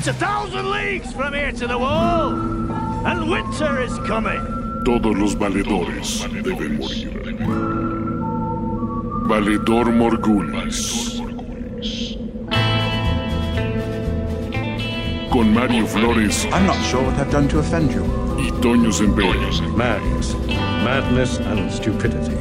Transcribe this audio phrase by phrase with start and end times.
[0.00, 2.32] It's a thousand leagues from here to the wall,
[3.04, 4.40] and winter is coming.
[4.82, 7.10] Todos los valedores deben morir.
[9.28, 11.20] Valedor Morgulis.
[15.30, 18.02] Con Mario Flores I'm not sure what I've done to offend you.
[18.38, 19.36] y Toño Semper.
[19.76, 20.34] Madness.
[20.82, 22.39] Madness and stupidity.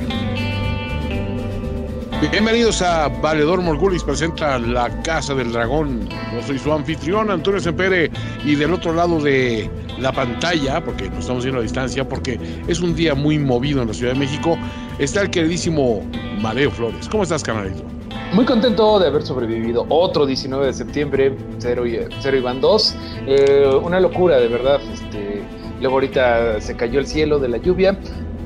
[2.21, 6.09] Bienvenidos a Valedor Morgulis presenta La Casa del Dragón.
[6.33, 8.11] Yo soy su anfitrión, Antonio Sempere,
[8.43, 12.37] y del otro lado de la pantalla, porque nos estamos viendo a distancia, porque
[12.67, 14.57] es un día muy movido en la Ciudad de México,
[14.99, 16.03] está el queridísimo
[16.41, 17.07] Mareo Flores.
[17.07, 17.85] ¿Cómo estás, canalito?
[18.33, 22.95] Muy contento de haber sobrevivido otro 19 de septiembre, 0 y, 0 y van 2.
[23.27, 24.81] Eh, una locura, de verdad.
[24.91, 25.41] Este,
[25.79, 27.97] luego ahorita se cayó el cielo de la lluvia.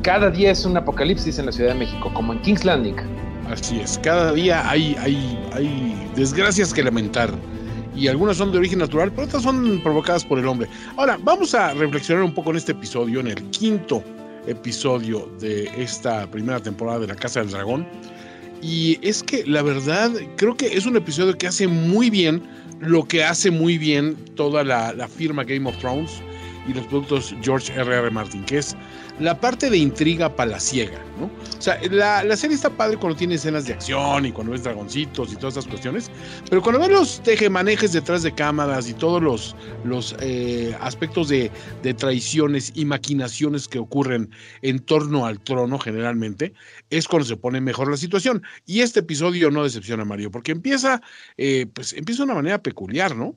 [0.03, 2.97] Cada día es un apocalipsis en la Ciudad de México, como en King's Landing.
[3.53, 7.31] Así es, cada día hay, hay, hay desgracias que lamentar.
[7.95, 10.67] Y algunas son de origen natural, pero otras son provocadas por el hombre.
[10.97, 14.03] Ahora, vamos a reflexionar un poco en este episodio, en el quinto
[14.47, 17.85] episodio de esta primera temporada de La Casa del Dragón.
[18.63, 22.41] Y es que la verdad, creo que es un episodio que hace muy bien
[22.79, 26.23] lo que hace muy bien toda la, firma Game of Thrones
[26.67, 27.97] y los productos George R.R.
[27.97, 28.09] R.
[28.09, 28.75] Martin, que es
[29.19, 31.25] la parte de intriga palaciega, ¿no?
[31.25, 34.63] O sea, la, la, serie está padre cuando tiene escenas de acción y cuando ves
[34.63, 36.09] dragoncitos y todas esas cuestiones,
[36.49, 41.51] pero cuando ves los tejemanejes detrás de cámaras y todos los, los eh, aspectos de,
[41.83, 44.29] de, traiciones y maquinaciones que ocurren
[44.61, 46.53] en torno al trono generalmente,
[46.89, 48.41] es cuando se pone mejor la situación.
[48.65, 51.01] Y este episodio no decepciona a Mario, porque empieza,
[51.37, 53.35] eh, pues empieza de una manera peculiar, ¿no?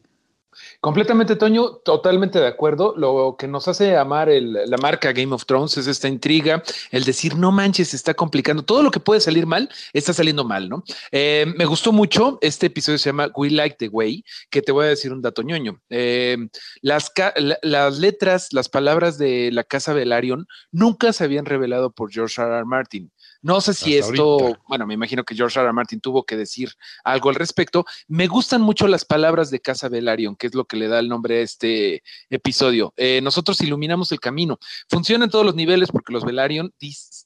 [0.81, 2.95] Completamente, Toño, totalmente de acuerdo.
[2.97, 7.05] Lo que nos hace amar el, la marca Game of Thrones es esta intriga, el
[7.05, 8.65] decir, no manches, se está complicando.
[8.65, 10.85] Todo lo que puede salir mal está saliendo mal, ¿no?
[11.13, 12.39] Eh, me gustó mucho.
[12.41, 15.43] Este episodio se llama We Like the Way, que te voy a decir un dato
[15.43, 15.81] ñoño.
[15.91, 16.37] Eh,
[16.83, 22.13] las, la, las letras, las palabras de la casa Velaryon nunca se habían revelado por
[22.13, 22.51] George R.
[22.57, 22.65] R.
[22.65, 23.11] Martin.
[23.43, 24.61] No sé si Hasta esto, ahorita.
[24.69, 25.67] bueno, me imagino que George R.
[25.67, 25.73] R.
[25.73, 26.73] Martin tuvo que decir
[27.05, 27.85] algo al respecto.
[28.09, 31.09] Me gustan mucho las palabras de Casa Velaryon, que es lo que le da el
[31.09, 32.93] nombre a este episodio.
[32.97, 34.59] Eh, nosotros iluminamos el camino.
[34.89, 36.73] Funciona en todos los niveles porque los Velaryon,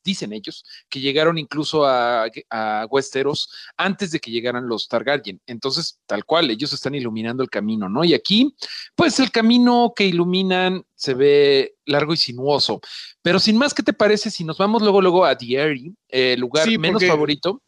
[0.05, 5.41] dicen ellos, que llegaron incluso a, a, Westeros antes de que llegaran los Targaryen.
[5.47, 8.05] Entonces, tal cual, ellos están iluminando el camino, ¿no?
[8.05, 8.55] Y aquí,
[8.95, 12.81] pues el camino que iluminan se ve largo y sinuoso.
[13.23, 16.67] Pero sin más, ¿qué te parece si nos vamos luego, luego a Airy, eh, lugar
[16.67, 17.63] Sí, menos favorito?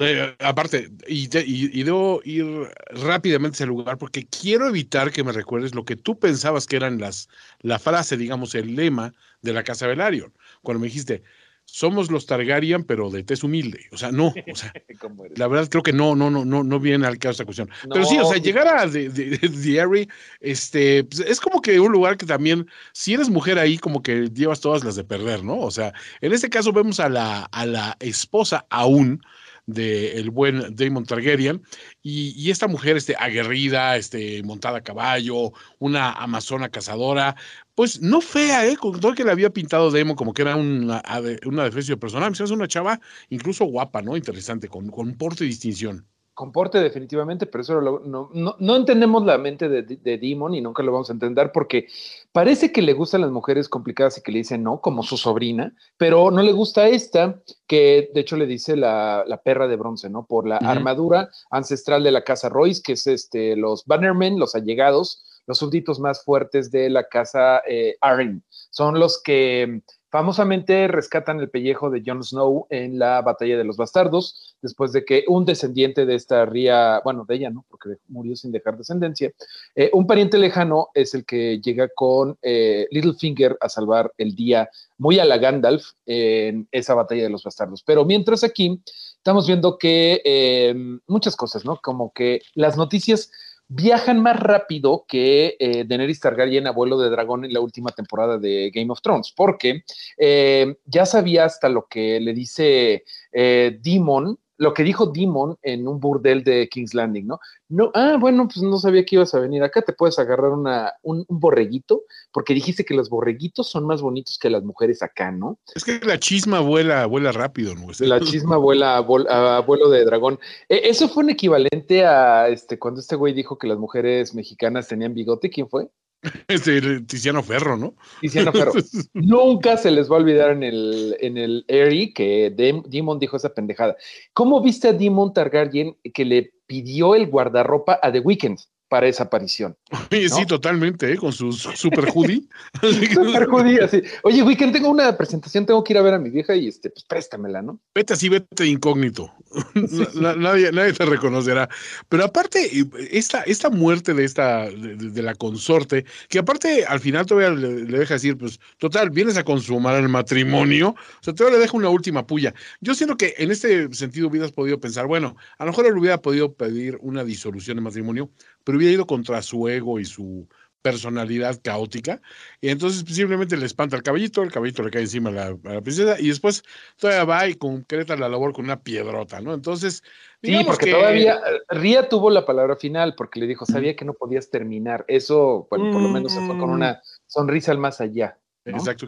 [0.00, 2.46] Eh, aparte, y, y- y debo ir
[2.90, 6.76] rápidamente a ese lugar porque quiero evitar que me recuerdes lo que tú pensabas que
[6.76, 7.28] eran las,
[7.60, 10.32] la frase, digamos, el lema de la Casa Velaryon.
[10.62, 11.24] Cuando me dijiste,
[11.64, 13.86] somos los Targaryen, pero de tez humilde.
[13.90, 14.72] O sea, no, o sea,
[15.36, 17.68] la verdad creo que no, no, no, no, no viene al caso esta cuestión.
[17.92, 18.42] Pero sí, o sea, No.
[18.42, 20.08] llegar a The, The- The Airy,
[20.40, 24.30] este, pues, es como que un lugar que también, si eres mujer ahí, como que
[24.32, 25.58] llevas todas las de perder, ¿no?
[25.58, 29.20] O sea, en este caso vemos a la, a la esposa aún
[29.68, 31.62] del buen Damon Targaryen
[32.02, 37.36] y, y esta mujer este, aguerrida, este, montada a caballo, una amazona cazadora,
[37.74, 38.76] pues no fea, ¿eh?
[38.76, 41.02] Con todo que le había pintado Damon como que era una,
[41.46, 42.98] una defensa personal, se hace una chava
[43.28, 44.16] incluso guapa, ¿no?
[44.16, 46.06] Interesante, con, con porte y distinción.
[46.38, 50.60] Comporte definitivamente, pero eso lo- no, no, no entendemos la mente de, de Demon y
[50.60, 51.88] nunca lo vamos a entender porque
[52.30, 55.74] parece que le gustan las mujeres complicadas y que le dicen no, como su sobrina,
[55.96, 60.08] pero no le gusta esta, que de hecho le dice la, la perra de bronce,
[60.10, 60.26] ¿no?
[60.26, 65.24] Por la armadura ancestral de la casa Royce, que es este, los Bannermen, los allegados,
[65.48, 68.44] los súbditos más fuertes de la casa eh, Arryn.
[68.70, 73.76] Son los que famosamente rescatan el pellejo de Jon Snow en la batalla de los
[73.76, 77.64] bastardos, después de que un descendiente de esta ría, bueno, de ella, ¿no?
[77.68, 79.32] Porque murió sin dejar descendencia,
[79.74, 84.70] eh, un pariente lejano es el que llega con eh, Littlefinger a salvar el día
[84.96, 87.82] muy a la Gandalf en esa batalla de los bastardos.
[87.82, 88.82] Pero mientras aquí
[89.16, 90.74] estamos viendo que eh,
[91.06, 91.78] muchas cosas, ¿no?
[91.82, 93.30] Como que las noticias
[93.68, 98.70] viajan más rápido que eh, Daenerys Targaryen, abuelo de dragón, en la última temporada de
[98.74, 99.84] Game of Thrones, porque
[100.16, 105.88] eh, ya sabía hasta lo que le dice eh, Demon, lo que dijo Demon en
[105.88, 107.40] un burdel de King's Landing, ¿no?
[107.68, 110.92] No, ah, bueno, pues no sabía que ibas a venir acá, te puedes agarrar una,
[111.02, 112.02] un, un borreguito,
[112.32, 115.58] porque dijiste que los borreguitos son más bonitos que las mujeres acá, ¿no?
[115.74, 117.86] Es que la chisma vuela, vuela rápido, ¿no?
[118.00, 120.38] La chisma vuela a, vol- a vuelo de dragón.
[120.68, 124.88] Eh, eso fue un equivalente a este cuando este güey dijo que las mujeres mexicanas
[124.88, 125.50] tenían bigote.
[125.50, 125.88] ¿Quién fue?
[126.48, 127.94] Este, Tiziano Ferro, ¿no?
[128.20, 128.72] Tiziano Ferro.
[129.14, 133.36] Nunca se les va a olvidar en el, en el Airy que Dem- Demon dijo
[133.36, 133.96] esa pendejada.
[134.32, 138.58] ¿Cómo viste a Demon Targaryen que le pidió el guardarropa a The Weeknd?
[138.88, 139.76] Para esa aparición.
[140.10, 141.16] Oye, sí, totalmente, ¿eh?
[141.16, 142.42] con su super hoodie.
[142.80, 144.02] Super judía, así.
[144.22, 146.90] Oye, weekend, tengo una presentación, tengo que ir a ver a mi vieja y este,
[146.90, 147.80] pues préstamela, ¿no?
[147.94, 149.32] Vete así, vete incógnito.
[150.14, 151.68] Na- nadie, nadie te reconocerá.
[152.08, 152.70] Pero aparte,
[153.10, 157.98] esta, esta muerte de esta, de la consorte, que aparte al final todavía le, le
[157.98, 161.88] deja decir, pues, total, vienes a consumar el matrimonio, o sea, todavía le deja una
[161.90, 162.54] última puya.
[162.80, 166.20] Yo siento que en este sentido hubieras podido pensar, bueno, a lo mejor él hubiera
[166.20, 168.30] podido pedir una disolución de matrimonio,
[168.64, 170.48] pero hubiera ido contra su ego y su
[170.80, 172.22] personalidad caótica,
[172.60, 175.46] y entonces pues, simplemente le espanta al caballito, el caballito le cae encima a la,
[175.64, 176.62] a la princesa, y después
[176.96, 179.52] todavía va y concreta la labor con una piedrota, ¿no?
[179.54, 180.02] Entonces,
[180.40, 184.04] Sí, porque que- todavía eh, Ría tuvo la palabra final porque le dijo, sabía que
[184.04, 185.04] no podías terminar.
[185.08, 188.38] Eso, bueno, por lo menos se fue con una sonrisa al más allá.
[188.64, 188.76] ¿no?
[188.76, 189.06] Exacto.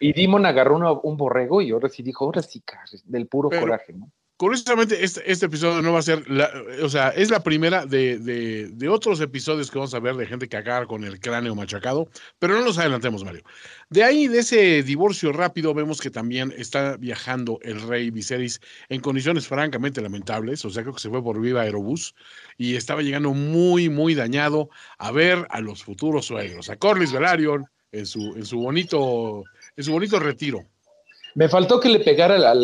[0.00, 2.62] Y Dimon agarró una- un borrego y ahora sí dijo, ahora sí,
[3.04, 4.10] del puro Pero- coraje, ¿no?
[4.40, 6.24] Curiosamente, este, este episodio no va a ser,
[6.82, 10.24] o sea, es la primera de, de- de otros episodios que vamos a ver de
[10.26, 12.08] gente que acaba con el cráneo machacado,
[12.38, 13.42] pero no nos adelantemos, Mario.
[13.90, 19.02] De ahí, de ese divorcio rápido, vemos que también está viajando el rey Viserys en
[19.02, 22.14] condiciones francamente lamentables, o sea, creo que se fue por Viva Aerobús
[22.56, 27.66] y estaba llegando muy, muy dañado a ver a los futuros suegros, a Corlys Velaryon
[27.92, 29.44] en su, en su bonito,
[29.76, 30.64] en su bonito retiro.
[31.34, 32.54] Me faltó que le pegara a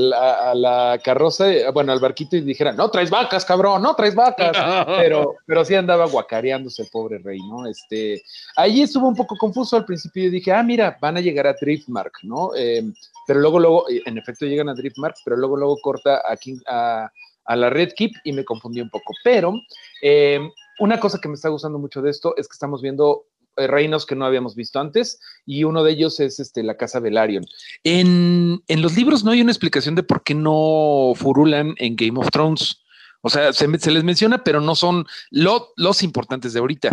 [0.54, 4.56] la, a carroza, bueno, al barquito y dijera, no traes vacas, cabrón, no traes vacas.
[4.96, 7.66] Pero, pero sí andaba guacareándose el pobre rey, ¿no?
[7.66, 8.22] Este,
[8.56, 10.24] ahí estuvo un poco confuso al principio.
[10.24, 12.50] Yo dije, ah, mira, van a llegar a Driftmark, ¿no?
[12.56, 12.82] Eh,
[13.26, 17.10] pero luego, luego, en efecto llegan a Driftmark, pero luego, luego corta a, King- a,
[17.44, 19.12] a la Red Keep y me confundí un poco.
[19.22, 19.54] Pero
[20.02, 20.40] eh,
[20.80, 23.24] una cosa que me está gustando mucho de esto es que estamos viendo
[23.56, 27.44] reinos que no habíamos visto antes y uno de ellos es este, la casa Velaryon.
[27.84, 32.18] En, en los libros no hay una explicación de por qué no furulan en Game
[32.18, 32.82] of Thrones.
[33.22, 36.92] O sea, se, les menciona, pero no son lo- los importantes de ahorita.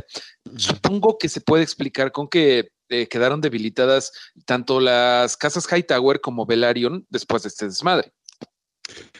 [0.56, 4.12] Supongo que se puede explicar con que eh, quedaron debilitadas
[4.46, 8.14] tanto las casas Hightower como Velaryon después de este desmadre.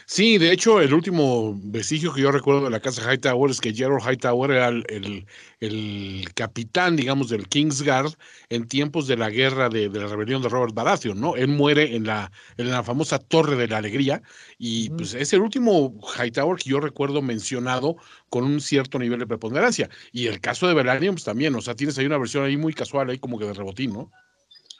[0.06, 3.72] Sí, de hecho, el último vestigio que yo recuerdo de la casa Hightower es que
[3.72, 5.26] Gerald Hightower era el, el-
[5.60, 8.12] el capitán, digamos, del Kingsguard
[8.50, 11.36] en tiempos de la guerra de, de la rebelión de Robert Baratheon, ¿no?
[11.36, 14.20] Él muere en la, en la famosa Torre de la Alegría
[14.58, 17.96] y pues es el último Hightower que yo recuerdo mencionado
[18.28, 19.88] con un cierto nivel de preponderancia.
[20.12, 22.74] Y el caso de Velaryon, pues también, o sea, tienes ahí una versión ahí muy
[22.74, 24.10] casual, ahí como que de rebotín, ¿no?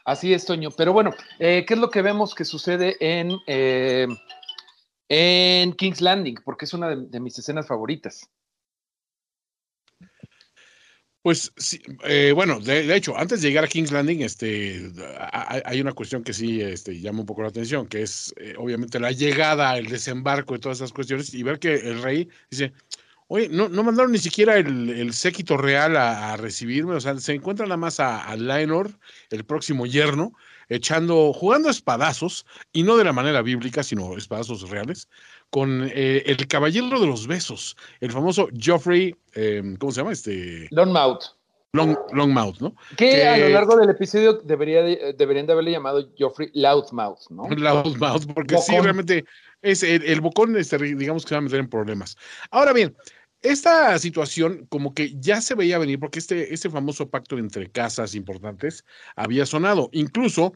[0.05, 0.71] Así es, Toño.
[0.71, 4.07] Pero bueno, eh, ¿qué es lo que vemos que sucede en, eh,
[5.09, 6.37] en King's Landing?
[6.45, 8.31] Porque es una de, mis escenas favoritas.
[11.23, 15.81] Pues sí, eh, bueno, de, hecho, antes de llegar a King's Landing, este, a- hay
[15.81, 19.11] una cuestión que sí este, llama un poco la atención, que es eh, obviamente la
[19.11, 22.75] llegada, el desembarco y todas esas cuestiones, y ver que el rey dice,
[23.29, 27.65] oye, no, no mandaron ni siquiera el, séquito real a, recibirme, o sea, se encuentra
[27.65, 28.91] nada más a, a Laenor,
[29.31, 30.35] el próximo yerno,
[30.69, 35.09] echando, jugando espadazos, y no de la manera bíblica, sino espadazos reales,
[35.51, 40.13] con eh, el caballero de los besos, el famoso Joffrey, eh, ¿cómo se llama?
[40.13, 40.69] Este...
[40.71, 41.23] Longmouth.
[41.73, 42.77] Long, Longmouth, ¿no?
[42.97, 47.31] Que Que- a lo largo del episodio debería de- deberían de haberle llamado Joffrey Loudmouth,
[47.31, 47.49] ¿no?
[47.51, 49.25] Loudmouth, porque sí, realmente
[49.61, 52.17] es el, el bocón, este, digamos que se va a meter en problemas.
[52.53, 52.97] Ahora bien,
[53.45, 58.15] esta situación como que ya se veía venir porque este, este famoso pacto entre casas
[58.15, 58.85] importantes
[59.17, 59.91] había sonado.
[59.93, 60.55] Incluso,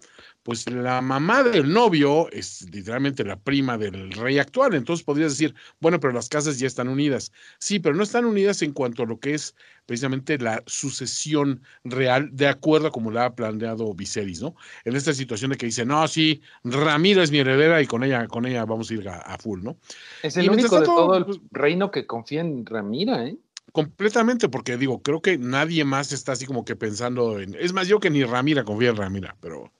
[0.48, 4.72] pues la mamá del novio es literalmente la prima del rey actual.
[4.72, 7.32] Entonces podrías decir, bueno, pero las casas ya están unidas.
[7.58, 12.30] Sí, pero no están unidas en cuanto a lo que es precisamente la sucesión real
[12.32, 14.54] de acuerdo a como la ha planteado Viserys, ¿no?
[14.86, 18.26] En esta situación de que dice, no, sí, Ramira es mi heredera y con ella,
[18.26, 19.76] con ella vamos a ir a, a full, ¿no?
[20.22, 23.36] Es el Y único de todo el pues- reino que confía en Ramira, ¿eh?
[23.72, 27.54] Completamente, porque digo, creo que nadie más está así como que pensando en.
[27.54, 29.70] Es más, yo que ni Ramira confía en Ramira, pero.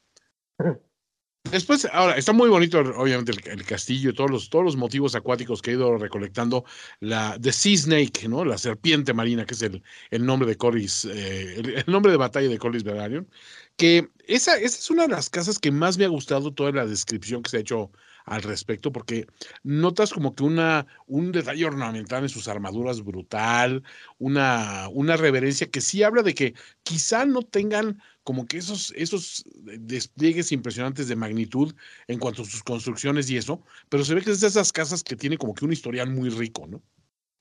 [1.50, 5.70] Después, ahora, está muy bonito, obviamente, el, castillo todos los, todos los motivos acuáticos que
[5.70, 6.64] he ido recolectando.
[7.00, 8.44] La The Sea Snake, ¿no?
[8.44, 12.18] La serpiente marina, que es el, el nombre de Corlys, eh, el, el nombre de
[12.18, 13.28] batalla de Corlys Velaryon.
[13.76, 16.86] Que esa, esa es una de las casas que más me ha gustado toda la
[16.86, 17.92] descripción que se ha hecho
[18.28, 19.26] al respecto, porque
[19.62, 23.82] notas como que una, un detalle ornamental en sus armaduras brutal,
[24.18, 29.44] una, una reverencia que sí habla de que quizá no tengan como que esos, esos
[29.56, 31.74] despliegues impresionantes de magnitud
[32.08, 35.02] en cuanto a sus construcciones y eso, pero se ve que es de esas casas
[35.02, 36.82] que tiene como que un historial muy rico, ¿no?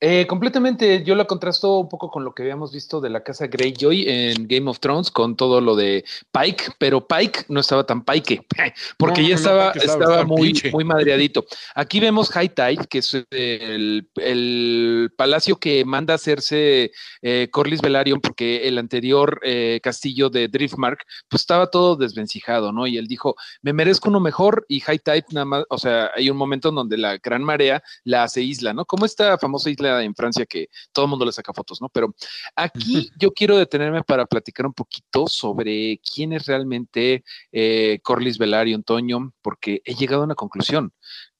[0.00, 3.48] Eh, completamente, yo la contrasto un poco con lo que habíamos visto de la casa
[3.48, 8.04] Greyjoy en Game of Thrones, con todo lo de Pike, pero Pike no estaba tan
[8.04, 8.46] Pike,
[8.96, 10.70] porque No, ya estaba, estaba- estaba estaba muy, pinche.
[10.70, 11.44] muy madreadito.
[11.74, 17.80] Aquí vemos High Tide, que es el, el palacio que manda a hacerse eh, Corlys
[17.80, 22.86] Velaryon, porque el anterior eh, castillo de Driftmark, pues estaba todo desvencijado, ¿no?
[22.86, 26.30] Y él dijo, me merezco uno mejor, y High Tide nada más, o sea, hay
[26.30, 28.84] un momento en donde la gran marea la hace isla, ¿no?
[28.84, 31.88] Como esta famosa isla en Francia que todo el mundo le saca fotos, ¿no?
[31.88, 32.14] Pero
[32.54, 38.82] aquí yo quiero detenerme para platicar un poquito sobre quién es realmente eh, Corlys Velaryon,
[38.82, 40.92] Toño, porque he llegado a una conclusión.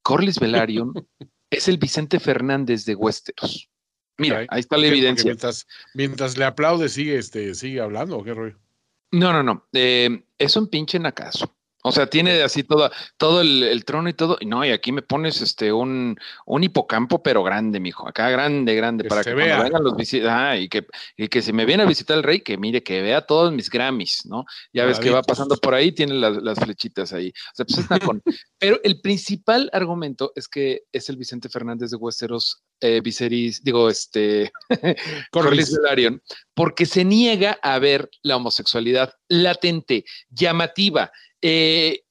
[0.02, 0.92] Corlys Velaryon
[1.50, 3.68] es el Vicente Fernández de Westeros.
[4.16, 5.26] Mira, ahí está la evidencia.
[5.26, 8.58] Mientras, mientras le aplaude, sigue, este, sigue hablando, ¿o qué rollo?
[9.12, 9.66] No, no, no.
[9.72, 11.57] eh, es un pinche nacazo.
[11.88, 14.36] O sea, tiene así toda, todo el, el trono y todo.
[14.40, 16.16] Y no, y aquí me pones este un,
[16.46, 18.08] un hipocampo, pero grande, mijo.
[18.08, 19.56] Acá grande, grande, Que para que vea.
[19.56, 22.22] cuando vengan los visitas, ah, y que, y que si me viene a visitar el
[22.22, 24.44] rey, que mire, que vea todos mis Grammys, ¿no?
[24.72, 27.28] Ya ves que va pasando por ahí, tiene las, las flechitas ahí.
[27.30, 28.22] O sea, pues es nacón.
[28.58, 33.88] Pero el principal argumento es que es el Vicente Fernández de Westeros, eh, Viserys, digo,
[33.88, 34.52] este,
[35.32, 36.22] Corlys Velaryon,
[36.54, 41.10] porque se niega a ver la homosexualidad latente, llamativa,
[41.42, 42.02] eh,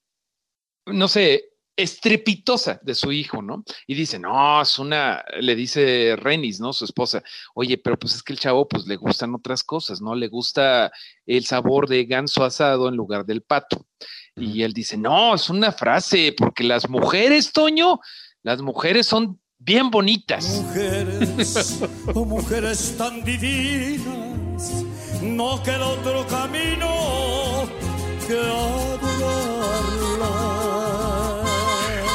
[0.86, 3.62] no sé, estrepitosa de su hijo, ¿no?
[3.86, 6.72] Y dice, no, es una, le dice Renis, ¿no?
[6.72, 7.22] Su esposa,
[7.54, 10.16] oye, pero pues es que el chavo, pues le gustan otras cosas, ¿no?
[10.16, 10.90] Le gusta
[11.24, 13.86] el sabor de ganso asado en lugar del pato.
[14.34, 18.00] Y él dice, no, es una frase, porque las mujeres, Toño,
[18.42, 20.62] las mujeres son bien bonitas.
[20.62, 21.80] Mujeres,
[22.14, 24.84] oh mujeres tan divinas,
[25.22, 27.68] no queda otro camino
[28.26, 28.97] que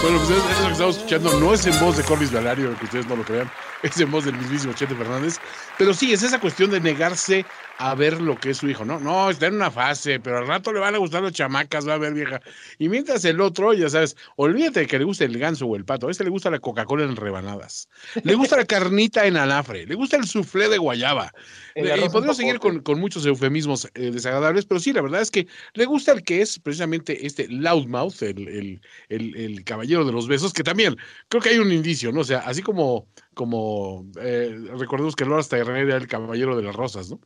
[0.04, 1.40] Bueno, pues es, es lo que estamos escuchando.
[1.40, 3.50] No es en voz de Corlys Valario, que ustedes no lo crean.
[3.84, 5.38] Es en voz del mismísimo Chente Fernández.
[5.78, 7.46] Pero sí, es esa cuestión de negarse
[7.80, 8.86] a ver lo que es su hijo.
[8.86, 11.88] No, no, está en una fase, pero al rato le van a gustar las chamacas,
[11.88, 12.40] va a ver vieja.
[12.78, 15.84] Y mientras el otro, ya sabes, olvídate de que le guste el ganso o el
[15.84, 16.08] pato.
[16.08, 17.90] A este le gusta la Coca-Cola en rebanadas.
[18.24, 19.86] Le gusta la carnita en anafre.
[19.86, 21.34] Le gusta el soufflé de guayaba.
[21.76, 25.32] Eh, y podemos seguir con, con muchos eufemismos eh, desagradables, pero sí, la verdad es
[25.32, 30.12] que le gusta el que es precisamente este loudmouth, el, el, el, el caballero de
[30.12, 30.96] los besos, que también
[31.28, 32.22] creo que hay un indicio, ¿no?
[32.22, 36.76] O sea, así como, como eh, recordemos que Lord Tyrell era el caballero de las
[36.76, 37.20] rosas, ¿no?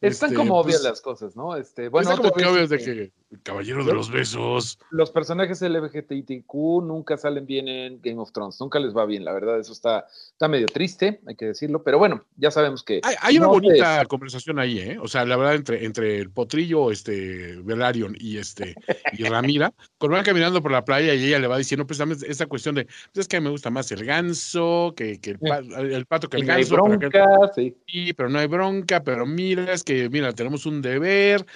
[0.00, 1.56] Están Este, como pues, obvias las cosas, ¿no?
[1.56, 3.12] Este, bueno, como otra que de este, que
[3.42, 4.78] caballero de los besos.
[4.90, 9.32] los personajes LGBTIQ nunca salen bien en Game of Thrones, nunca les va bien, la
[9.32, 13.00] verdad, eso está, está medio triste, hay que decirlo, pero bueno, ya sabemos que...
[13.02, 14.98] Hay, hay una no bonita conversación ahí, ¿eh?
[15.02, 18.76] O sea, la verdad, entre, entre el potrillo, este, Velaryon y este,
[19.12, 22.46] y Ramira, cuando van caminando por la playa y ella le va diciendo precisamente esta
[22.46, 26.28] cuestión de, pues es que me gusta más el ganso, que, que el, el pato
[26.28, 26.76] que y el no hay ganso.
[26.76, 27.76] pero que- bronca, sí.
[27.86, 31.46] Sí, pero no hay bronca, pero mira, es que, mira, tenemos un deber.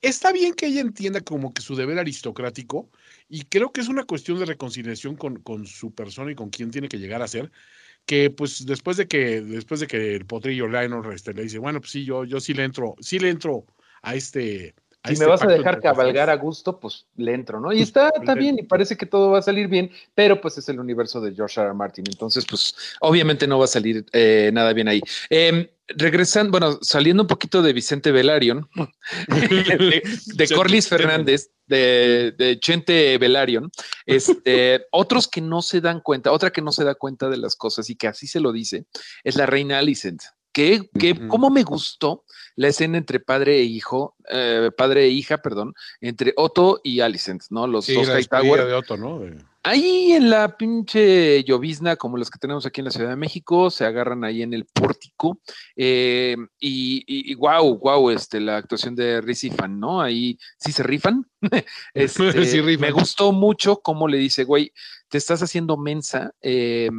[0.00, 2.90] Está bien que ella entienda como que su deber aristocrático,
[3.28, 6.70] y creo que es una cuestión de reconciliación con, con su persona y con quién
[6.70, 7.52] tiene que llegar a ser,
[8.06, 11.80] que pues después de que, después de que el potrillo Lionel este, le dice, bueno,
[11.80, 13.66] pues sí, yo, yo sí le entro, sí le entro
[14.02, 14.74] a este.
[15.04, 16.42] Si este me vas a dejar cabalgar a dos".
[16.42, 17.72] gusto, pues le entro, ¿no?
[17.72, 20.58] Y está, está le bien, y parece que todo va a salir bien, pero pues
[20.58, 21.68] es el universo de George R.
[21.68, 21.74] R.
[21.74, 25.00] Martin, entonces pues obviamente no va a salir eh, nada bien ahí.
[25.28, 28.68] Eh, regresando, bueno, saliendo un poquito de Vicente Velaryon,
[29.28, 33.72] de, de Corlys Fernández, de, de Chente Velaryon,
[34.06, 37.56] este, otros que no se dan cuenta, otra que no se da cuenta de las
[37.56, 38.86] cosas y que así se lo dice,
[39.24, 40.22] es la reina Alicent.
[40.52, 42.24] Que, que cómo me gustó
[42.56, 47.44] la escena entre padre e hijo, eh, padre e hija, perdón, entre Otto y Alicent,
[47.50, 47.66] ¿no?
[47.66, 48.66] Los Sí, dos Hightower.
[48.66, 49.20] de Otto, ¿no?
[49.64, 53.70] Ahí en la pinche llovizna, como las que tenemos aquí en la Ciudad de México,
[53.70, 55.40] se agarran ahí en el pórtico.
[55.76, 60.00] eh, y, y, y wow, wow, este, la actuación de Rizzy Fan, ¿no?
[60.00, 61.26] Ahí sí se rifan.
[61.94, 62.80] Este, Sí rifan.
[62.80, 64.72] Me gustó mucho cómo le dice, güey,
[65.08, 66.32] te estás haciendo mensa.
[66.40, 66.90] eh,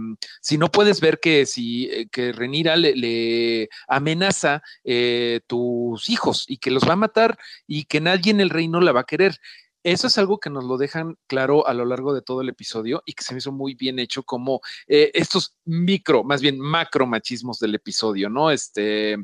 [0.42, 6.46] si no puedes ver que si eh, que Renira le, le amenaza eh, tus hijos
[6.48, 9.06] y que los va a matar y que nadie en el reino la va a
[9.06, 9.38] querer.
[9.84, 13.04] Eso es algo que nos lo dejan claro a lo largo de todo el episodio
[13.06, 17.06] y que se me hizo muy bien hecho como eh, estos micro, más bien macro
[17.06, 18.52] machismos del episodio, ¿no?
[18.52, 19.18] Este,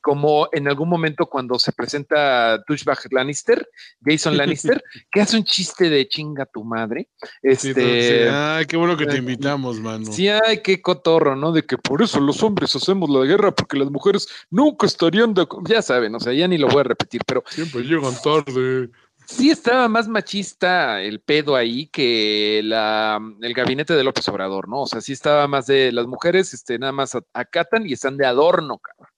[0.00, 3.68] como en algún momento cuando se presenta Douchebag Lannister,
[4.04, 7.08] Jason Lannister, que hace un chiste de chinga tu madre.
[7.56, 10.12] Sí, Este, Ay, qué bueno que te eh, invitamos, mano.
[10.12, 11.52] Sí, ay, qué cotorro, ¿no?
[11.52, 15.46] De que por eso los hombres hacemos la guerra, porque las mujeres nunca estarían de
[15.68, 18.90] Ya saben, o sea, ya ni lo voy a repetir, pero Siempre llegan tarde.
[19.26, 24.82] Sí estaba más machista el pedo ahí que la, el gabinete de López Obrador, ¿no?
[24.82, 28.26] O sea, sí estaba más de las mujeres, este, nada más acatan y están de
[28.26, 29.08] adorno, cabrón.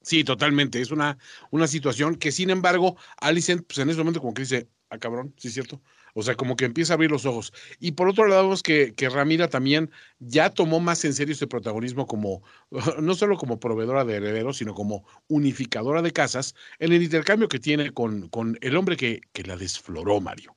[0.00, 0.80] Sí, totalmente.
[0.80, 1.18] Es una,
[1.50, 5.34] una situación que, sin embargo, Alicent, pues en ese momento como que dice, ah, cabrón,
[5.36, 5.82] sí es cierto.
[6.18, 7.52] O sea, como que empieza a abrir los ojos.
[7.78, 11.46] Y por otro lado, vemos que, que Ramira también ya tomó más en serio este
[11.46, 12.42] protagonismo como,
[13.00, 17.60] no solo como proveedora de herederos, sino como unificadora de casas en el intercambio que
[17.60, 20.56] tiene con, con el hombre que, que la desfloró, Mario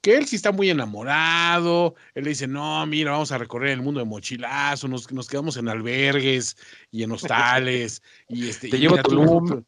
[0.00, 3.82] que él sí está muy enamorado, él le dice, no, mira, vamos a recorrer el
[3.82, 6.56] mundo de mochilazo, nos, nos quedamos en albergues
[6.90, 8.68] y en hostales, y este...
[8.68, 9.64] Te llevo a Tulum.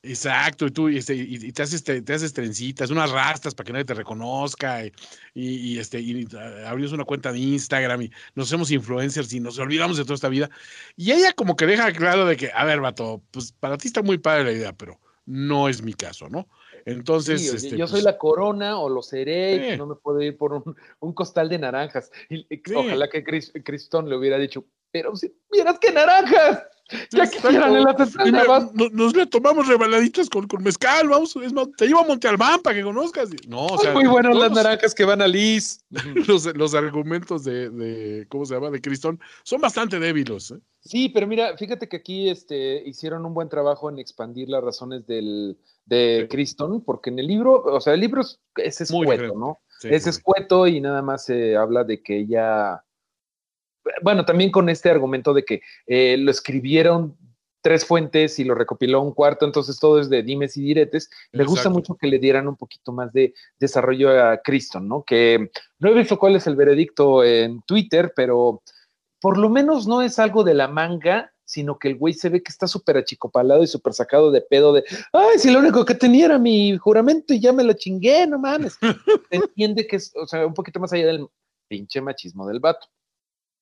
[0.00, 3.72] Exacto, y tú y, este, y te, haces, te, haces trencitas, unas rastas para que
[3.72, 4.92] nadie te reconozca, y,
[5.34, 6.26] y este, y
[6.66, 10.28] abrimos una cuenta de Instagram y nos hacemos influencers y nos olvidamos de toda esta
[10.28, 10.50] vida.
[10.96, 14.02] Y ella como que deja claro de que, a ver, vato, pues para ti está
[14.02, 16.48] muy padre la idea, pero no es mi caso, ¿no?
[16.86, 20.38] Entonces, este, yo soy pues la corona o lo seré, y no me puedo ir
[20.38, 22.10] por un, un costal de naranjas.
[22.30, 26.64] Y, Ojalá que Chris, Cristón le hubiera dicho, pero si vieras que naranjas.
[27.12, 31.68] Ya quisieran en la nos, nos, le tomamos rebaladitas con, con mezcal, vamos, es más,
[31.76, 33.30] te llevo a Monte Albán para que conozcas.
[33.46, 35.84] No, o sea, muy buenas las naranjas que van a Liz.
[36.28, 38.70] Los, los argumentos de, de, ¿cómo se llama?
[38.70, 40.50] De Cristón son bastante débiles.
[40.50, 40.60] ¿eh?
[40.80, 45.06] Sí, pero mira, fíjate que aquí este, hicieron un buen trabajo en expandir las razones
[45.06, 46.28] del, de sí.
[46.28, 49.60] Cristón, porque en el libro, o sea, el libro es, es escueto, ¿no?
[49.80, 52.82] Sí, es escueto y nada más se habla de que ella
[54.02, 57.16] bueno, también con este argumento de que eh, lo escribieron
[57.60, 61.10] tres fuentes y lo recopiló un cuarto, entonces todo es de dimes y diretes.
[61.32, 61.50] Le Exacto.
[61.50, 65.02] gusta mucho que le dieran un poquito más de desarrollo a Criston, ¿no?
[65.02, 68.62] Que no he visto cuál es el veredicto en Twitter, pero
[69.20, 72.42] por lo menos no es algo de la manga, sino que el güey se ve
[72.42, 75.94] que está súper achicopalado y súper sacado de pedo de, ay, si lo único que
[75.94, 78.78] tenía era mi juramento y ya me lo chingué, no mames.
[79.30, 81.26] Entiende que es, o sea, un poquito más allá del
[81.68, 82.86] pinche machismo del vato.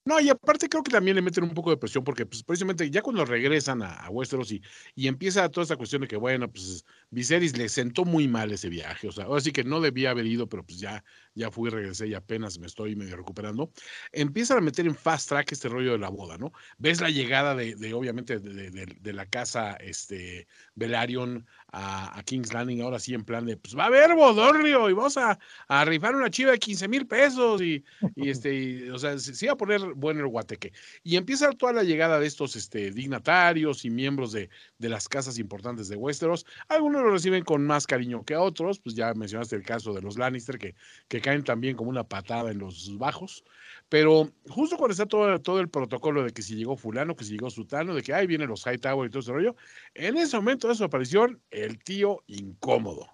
[0.07, 2.89] No, y aparte creo que también le meten un poco de presión porque pues, precisamente
[2.91, 4.63] ya cuando regresan a, a Westeros y,
[4.95, 8.69] y, empieza toda esta cuestión de que, bueno, pues Viserys le sentó muy mal ese
[8.69, 11.03] viaje, o sea, ahora sí que no debía haber ido, pero pues ya,
[11.37, 13.71] ya fui, regresé y apenas me estoy medio recuperando,
[14.11, 16.53] empiezan a meter en fast track este rollo de la boda, ¿no?
[16.79, 22.23] Ves la llegada de, de obviamente, de, de, de, la casa este, Velaryon a, a,
[22.23, 25.39] King's Landing, ahora sí en plan de, pues va a haber bodorrio y vamos a,
[25.69, 27.85] a rifar una chiva de 15 mil pesos y,
[28.15, 30.73] y, este, y, o sea, se, se, iba a poner bueno el guateque.
[31.03, 35.39] Y empieza toda la llegada de estos este, dignatarios y miembros de, de las casas
[35.39, 36.47] importantes de Westeros.
[36.69, 40.01] Algunos lo reciben con más cariño que a otros, pues ya mencionaste el caso de
[40.01, 40.75] los Lannister, que,
[41.09, 43.43] que caen también como una patada en los bajos.
[43.89, 47.33] Pero justo cuando está todo, todo el protocolo de que si llegó fulano, que si
[47.33, 49.57] llegó sutano, de que ahí vienen los Hightower y todo ese rollo,
[49.95, 53.09] en ese momento de su aparición, el tío incómodo.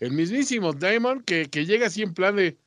[0.00, 2.58] El mismísimo Damon que, que llega así en plan de,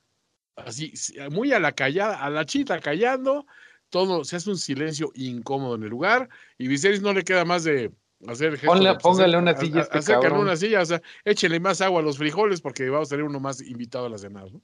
[0.56, 0.94] así,
[1.32, 3.46] muy a la callada, a la chita callando,
[3.90, 7.66] todo, se hace un silencio incómodo en el lugar, y Viserys no le queda más
[7.66, 7.92] de
[8.26, 12.00] hacer Ponle, de, póngale una silla a, este una silla, o sea, échele más agua
[12.00, 14.62] a los frijoles porque vamos a tener uno más invitado a la cena, ¿no?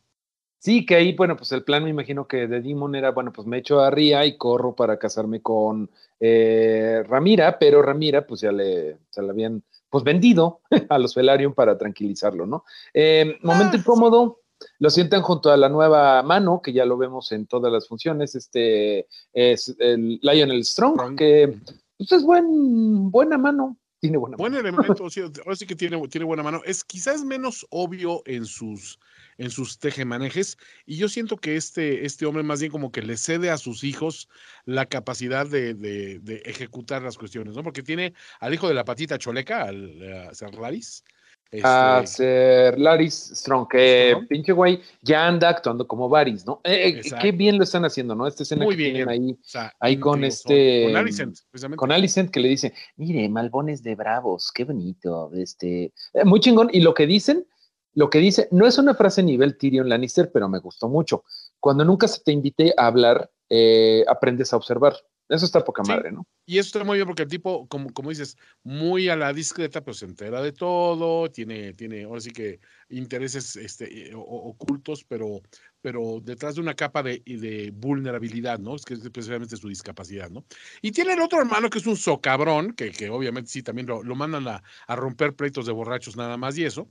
[0.64, 3.46] Sí, que ahí, bueno, pues el plan me imagino que de Demon era, bueno, pues
[3.46, 5.90] me echo a Ría y corro para casarme con
[6.22, 11.54] eh, Ramira, pero Ramira, pues ya le, se la habían, pues vendido a los Velaryon
[11.54, 12.64] para tranquilizarlo, ¿no?
[12.94, 14.66] Eh, momento ah, incómodo, sí.
[14.80, 18.34] lo sientan junto a la nueva mano, que ya lo vemos en todas las funciones,
[18.34, 21.18] este es el Lionel Strong, Strong.
[21.18, 21.58] que
[21.98, 24.66] pues es buen, buena mano, tiene buena Buen mano.
[24.66, 26.62] elemento, sí, ahora sí que tiene, tiene buena mano.
[26.66, 28.98] Es quizás menos obvio en sus
[29.38, 30.58] en sus tejemanejes.
[30.86, 33.84] Y yo siento que este, este hombre más bien como que le cede a sus
[33.84, 34.30] hijos
[34.66, 37.64] la capacidad de, de, de ejecutar las cuestiones, ¿no?
[37.64, 41.04] Porque tiene al hijo de la patita choleca, al, a ser Laris.
[41.52, 41.68] Este...
[41.68, 44.28] A ser Laris Strong, que Strong.
[44.28, 46.62] pinche güey ya anda actuando como Varys, ¿no?
[46.64, 48.26] Eh, eh qué bien lo están haciendo, ¿no?
[48.26, 50.86] Esta escena Muy que bien, tienen ahí, o sea, ahí con este.
[50.86, 51.78] Con Alicent, precisamente.
[51.78, 55.32] Con Alicent que le dice, mire, malbones de bravos, qué bonito.
[55.36, 56.72] Este, eh, muy chingón.
[56.74, 57.46] Y lo que dicen
[57.94, 61.24] lo que dice, no es una frase nivel Tyrion Lannister, pero me gustó mucho.
[61.60, 64.96] Cuando nunca se te invite a hablar, eh, aprendes a observar.
[65.30, 66.28] Eso está poca madre, sí, ¿no?
[66.46, 69.82] Y eso está muy bien porque el tipo, como, como dices, muy a la discreta,
[69.82, 75.42] pues se entera de todo, tiene, tiene ahora sí que intereses este, ocultos, pero,
[75.82, 78.76] pero detrás de una capa de, de vulnerabilidad, ¿no?
[78.76, 80.46] Es que es especialmente su discapacidad, ¿no?
[80.82, 84.04] Y tiene el otro hermano que es un socabrón, que, que obviamente sí también lo,
[84.04, 86.90] lo mandan a, a romper pleitos de borrachos nada más y eso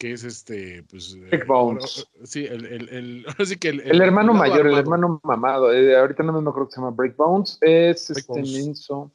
[0.00, 1.14] que es este, pues.
[1.30, 2.08] Big Bones.
[2.14, 4.74] Eh, sí, el, el, el, así que el, el hermano mayor, armado.
[4.74, 5.72] el hermano mamado.
[5.72, 7.58] Eh, ahorita no me acuerdo que se llama Break Bones.
[7.60, 8.50] Es Break este Bones.
[8.50, 9.12] Minso.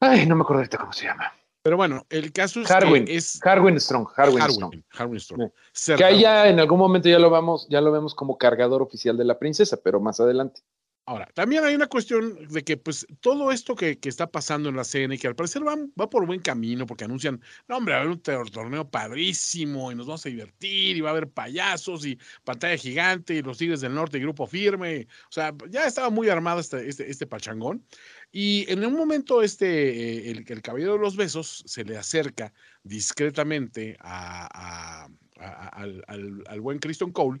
[0.00, 1.32] Ay, no me acuerdo ahorita cómo se llama.
[1.62, 4.64] Pero bueno, el caso es Harwin, que es Harwin Strong, Harwin, Strong.
[4.64, 5.50] Harwin, Harwin Strong.
[5.72, 5.94] Sí.
[5.94, 6.22] Que ahí Harwin.
[6.22, 9.38] ya en algún momento ya lo vamos, ya lo vemos como cargador oficial de la
[9.38, 10.62] princesa, pero más adelante.
[11.06, 14.76] Ahora, también hay una cuestión de que, pues, todo esto que, que está pasando en
[14.76, 17.98] la CN, que al parecer va, va por buen camino, porque anuncian, no, hombre, va
[17.98, 21.28] a haber un tor- torneo padrísimo y nos vamos a divertir y va a haber
[21.28, 25.08] payasos y pantalla gigante y los Tigres del Norte y grupo firme.
[25.28, 27.84] O sea, ya estaba muy armado este, este, este pachangón.
[28.30, 32.52] Y en un momento, este, eh, el, el caballero de los besos se le acerca
[32.84, 35.08] discretamente a,
[35.40, 37.40] al, al- buen Kristen Cole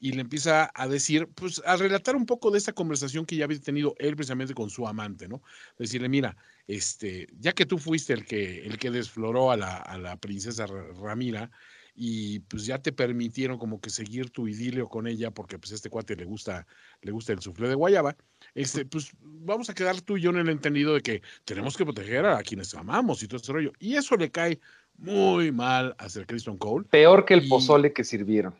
[0.00, 3.44] y le empieza a decir, pues a relatar un poco de esa conversación que ya
[3.44, 5.42] había tenido él precisamente con su amante, ¿no?
[5.78, 6.36] Decirle, mira,
[6.66, 10.66] este, ya que tú fuiste el que, el que desfloró a la, a la princesa
[10.66, 11.50] Ra- Ramira
[11.94, 15.74] y pues ya te permitieron como que seguir tu idilio con ella porque pues a
[15.74, 16.66] este cuate le gusta,
[17.02, 18.16] le gusta el suflé de guayaba,
[18.54, 21.84] este, pues vamos a quedar tú y yo en el entendido de que tenemos que
[21.84, 23.72] proteger a quienes amamos y todo ese rollo.
[23.78, 24.60] Y eso le cae
[24.96, 28.54] muy mal a Sir Kristen Cole Peor que el Y- pozole que sirvieron.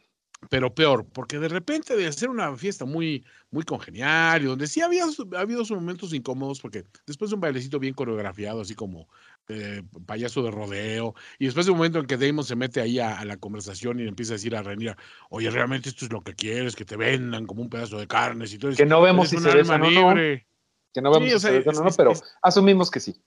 [0.49, 4.81] Pero peor, porque de repente de hacer una fiesta muy, muy congenial, y donde sí
[4.81, 9.07] había ha habido sus momentos incómodos, porque después de un bailecito bien coreografiado, así como
[9.49, 12.99] eh, payaso de rodeo, y después de un momento en que Damon se mete ahí
[12.99, 14.97] a, a la conversación y empieza a decir a Rhaenyra,
[15.29, 18.55] oye, realmente esto es lo que quieres, que te vendan como un pedazo de carnes
[18.55, 18.79] y todo eso.
[18.79, 20.15] Que no vemos si se besan alma o no.
[20.15, 20.47] libre".
[20.95, 22.91] Que no vemos Sí, o si sea, se besan es- o no, pero es- asumimos
[22.91, 23.21] que sí.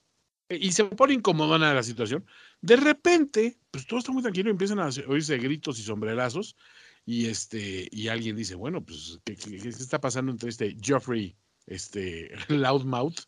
[0.50, 2.26] y se pone incomodona la situación.
[2.62, 6.56] De repente, pues todo está muy tranquilo y empiezan a oírse gritos y sombrerazos.
[7.06, 11.36] Y este, y alguien dice, bueno, pues, ¿qué, qué- qué está pasando entre este Joffrey,
[11.68, 13.20] este Loudmouth?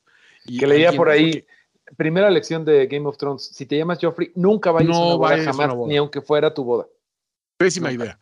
[0.45, 3.77] Y Que leía alguien por ahí, Porque- primera lección de Game of Thrones, si te
[3.77, 5.89] llamas Joffrey, nunca vayas No a una boda vayas a jamás, una boda.
[5.89, 6.87] ni aunque fuera tu boda.
[7.57, 8.03] Pésima Nunca.
[8.05, 8.19] idea.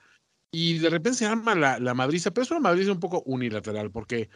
[0.51, 3.89] Y de repente se arma la, la madriza, pero es una madriza un poco unilateral,
[3.91, 4.29] porque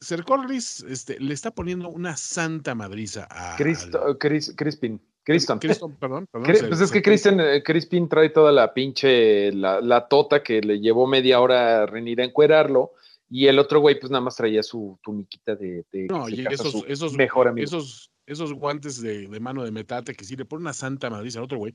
[0.00, 3.56] Sir Corlys este, le está poniendo una santa madriza a.
[3.56, 5.58] Cristo, al- Chris, Crispin, Criston.
[5.58, 6.26] Criston, perdón.
[6.30, 10.08] perdón, Cri- se- Pues es que Cristian, eh, Crispin trae toda la pinche, la, la
[10.08, 12.92] tota que le llevó media hora a Renir a encuerarlo,
[13.28, 16.72] y el otro güey pues nada más traía su tuniquita de, de No, y esos,
[16.72, 17.64] su esos, mejor amigo.
[17.64, 21.38] esos, esos guantes de, de mano de metate que sí le pone una santa madriza
[21.38, 21.74] al otro güey,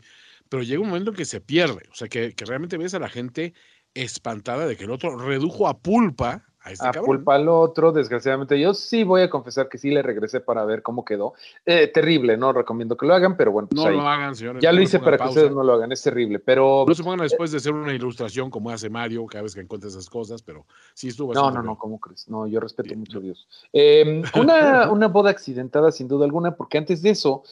[0.50, 3.00] pero llega un momento en que se pierde, o sea, que, que realmente ves a
[3.00, 3.54] la gente
[3.94, 8.60] espantada de que el otro redujo a pulpa a este a culpa al otro, desgraciadamente.
[8.60, 11.34] Yo sí voy a confesar que sí le regresé para ver cómo quedó.
[11.66, 13.96] Eh, terrible, no recomiendo que lo hagan, pero bueno, pues No ahí.
[13.96, 14.64] lo hagan, señores.
[14.64, 17.04] ya no lo hice para que ustedes no lo hagan, es terrible, pero No se
[17.04, 20.42] pongan después de hacer una ilustración como hace Mario cada vez que encuentra esas cosas,
[20.42, 21.78] pero sí estuvo No, no, no.
[21.78, 22.28] ¿cómo crees?
[22.28, 23.48] No, yo respeto Sí, mucho a Dios.
[23.72, 27.44] Eh, una, una boda accidentada, sin duda alguna, porque antes de eso,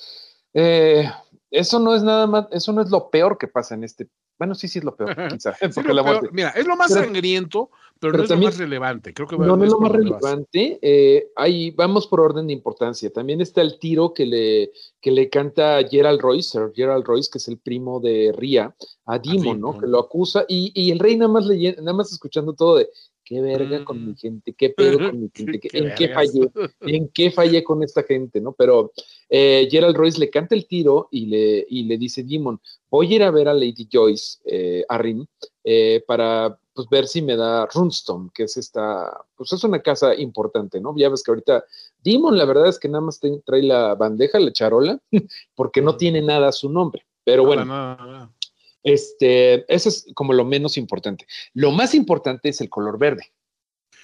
[0.55, 1.07] eh,
[1.51, 4.07] eso no es nada más, eso no es lo peor que pasa en este.
[4.43, 5.53] Bueno, sí, sí es lo peor, quizá.
[5.53, 8.23] Sí, porque lo la peor- muerte- mira, es lo más Pero- sangriento, pero, pero no
[8.23, 9.13] es también- lo más relevante.
[9.13, 10.79] Creo que No, no es lo más relevante.
[10.81, 13.09] eh, ahí vamos por orden de importancia.
[13.11, 17.47] También está el tiro que le, que le canta Gerald Royce, Gerald Royce, que es
[17.47, 18.75] el primo de Ria,
[19.05, 19.67] a Demon, ¿no?
[19.67, 19.79] Demon.
[19.79, 22.89] Que lo acusa y, y el rey nada más, leye- nada más escuchando todo de
[23.23, 27.07] qué verga con mi gente, qué pedo con mi gente, qué- en qué fallé, en
[27.09, 28.51] qué fallé con esta gente, ¿no?
[28.53, 28.91] Pero
[29.29, 32.59] eh, Gerald Royce le canta el tiro y le, y le dice, Demon,
[32.89, 35.27] voy a ir a ver a Lady Joyce, eh, a Rin,
[35.63, 40.13] eh, para pues, ver si me da Runestone, que es esta, pues es una casa
[40.15, 40.93] importante, ¿no?
[40.97, 41.63] Ya ves que ahorita
[42.03, 44.99] Demon, la verdad es que nada más trae la bandeja, la charola,
[45.55, 47.05] porque no tiene nada a su nombre.
[47.23, 48.31] Pero bueno, Nada, nada, nada.
[48.83, 51.25] Este, eso es como lo menos importante.
[51.53, 53.31] Lo más importante es el color verde.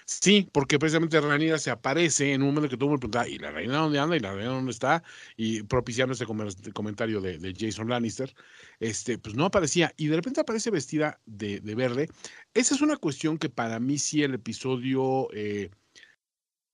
[0.10, 3.38] Sí, porque precisamente Rhaenyra se aparece en un momento que todo el mundo pregunta, ¿y
[3.38, 4.18] la reina dónde anda?
[4.18, 5.04] ¿Y la reina dónde está?
[5.38, 8.34] Y propiciando este este comentario de, Jason Lannister,
[8.80, 9.94] este, pues no aparecía.
[9.98, 12.10] Y de repente aparece vestida de, de verde.
[12.56, 15.70] Esa es una cuestión que para mí sí el episodio eh,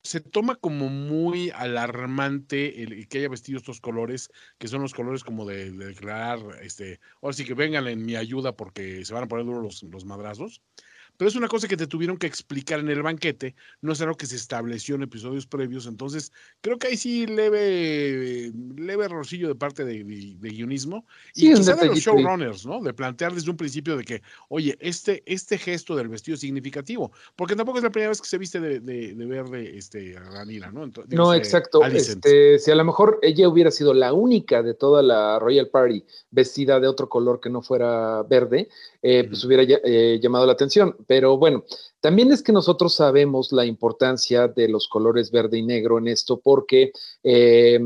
[0.06, 5.24] se toma como muy alarmante el, que haya vestido estos colores, que son los colores
[5.24, 9.24] como de, de declarar, este, ahora sí que vengan en mi ayuda porque se van
[9.24, 10.62] a poner duros los, los madrazos.
[11.18, 14.16] Pero es una cosa que te tuvieron que explicar en el banquete, no es algo
[14.16, 19.56] que se estableció en episodios previos, entonces creo que ahí sí leve, leve errorcillo de
[19.56, 22.82] parte de, de- de guionismo Sí, y quizá de los showrunners, ¿no?
[22.82, 27.12] De plantear desde un principio de que, oye, este, este gesto del vestido es significativo,
[27.36, 30.72] porque tampoco es la primera vez que se viste de, de- de verde este, Ranira,
[30.72, 30.84] ¿no?
[30.84, 31.82] Entonces, No, exacto.
[31.86, 36.04] Este, si a lo mejor ella hubiera sido la única de toda la Royal Party
[36.32, 38.68] vestida de otro color que no fuera verde,
[39.02, 40.96] eh, pues hubiera eh, llamado la atención.
[41.08, 41.64] Pero bueno,
[42.00, 46.40] también es que nosotros sabemos la importancia de los colores verde y negro en esto,
[46.40, 46.92] porque
[47.24, 47.80] eh,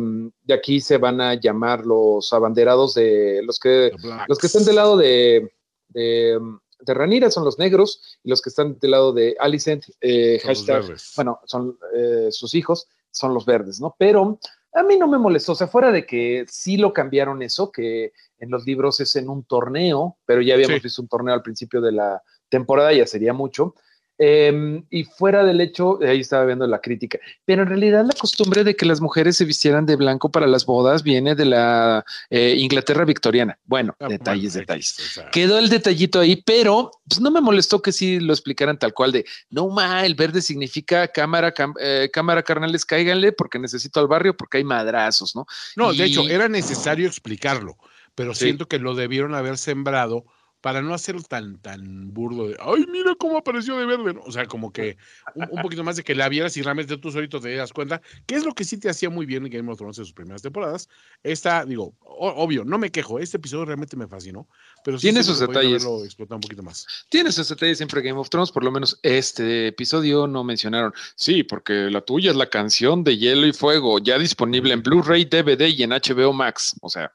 [0.43, 3.91] de aquí se van a llamar los abanderados de los que
[4.27, 5.51] los que están del lado de,
[5.89, 6.39] de,
[6.82, 10.84] de Ranira son los negros y los que están del lado de Alicent, eh, hashtag,
[11.15, 13.95] bueno, son eh, sus hijos, son los verdes, ¿no?
[13.97, 14.39] Pero
[14.71, 18.13] A mí no me molestó, o sea, fuera de que sí lo cambiaron eso, que
[18.38, 20.84] en los libros es en un torneo, pero ya habíamos Sí.
[20.84, 23.75] visto un torneo al principio de la temporada, ya sería mucho.
[24.21, 28.65] Eh, y fuera del hecho, ahí estaba viendo la crítica, pero en realidad la costumbre
[28.65, 32.55] de que las mujeres se vistieran de blanco para las bodas viene de la eh,
[32.57, 33.57] Inglaterra victoriana.
[33.63, 34.99] Bueno, Ah, detalles, bueno, detalles.
[34.99, 38.77] o sea, Quedó el detallito ahí, pero pues, no me molestó que sí lo explicaran
[38.77, 43.57] tal cual de, no ma, el verde significa cámara, cam- eh, cámara carnales, cáiganle porque
[43.57, 45.45] necesito al barrio porque hay madrazos, ¿no?
[45.77, 47.77] No, de hecho, era necesario explicarlo,
[48.15, 48.43] pero Sí.
[48.47, 50.25] siento que lo debieron haber sembrado
[50.62, 54.22] para no hacerlo tan, tan burdo de, ay, mira cómo apareció de verde, ¿no?
[54.22, 54.98] O sea, como que
[55.36, 58.02] un, un poquito más de que la vieras y realmente tú solito te das cuenta,
[58.26, 60.13] que es lo que sí te hacía muy bien en Game of Thrones en sus
[60.13, 60.89] primeras temporadas.
[61.24, 64.48] Esta, digo, o- obvio, no me quejo, este episodio realmente me fascinó,
[64.84, 65.86] pero sí Tiene podían detalles.
[66.06, 66.86] explotado un poquito más.
[67.10, 70.93] Tiene sus detalles siempre Game of Thrones, por lo menos este episodio no mencionaron.
[71.15, 75.26] Sí, porque la tuya es la canción de Hielo y Fuego, ya disponible en Blu-ray,
[75.26, 76.76] DVD y en HBO Max.
[76.82, 77.12] O sea,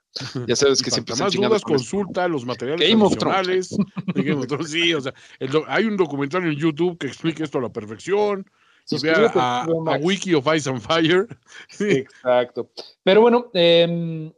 [0.46, 3.33] ya sabes que siempre más dudas, con consulta los materiales Game of Thrones.
[4.14, 4.64] de.
[4.66, 8.44] Sí, o sea, el hay un documental en YouTube que explica esto a la perfección.
[8.90, 9.66] Y vea a.
[10.02, 11.26] Wiki of Ice and Fire.
[11.68, 11.90] Sí.
[11.90, 12.70] Exacto.
[13.02, 14.30] Pero bueno, eh,